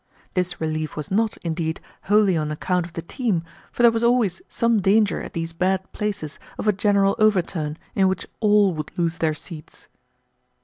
[0.33, 4.41] This relief was not, indeed, wholly on account of the team, for there was always
[4.49, 9.17] some danger at these bad places of a general overturn in which all would lose
[9.17, 9.89] their seats.